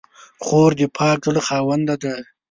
خور 0.43 0.71
د 0.79 0.81
پاک 0.97 1.19
زړه 1.27 1.41
خاوندې 1.47 1.95
ده. 2.03 2.13